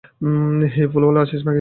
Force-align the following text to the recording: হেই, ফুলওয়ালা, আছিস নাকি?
হেই, 0.73 0.87
ফুলওয়ালা, 0.93 1.19
আছিস 1.21 1.41
নাকি? 1.41 1.49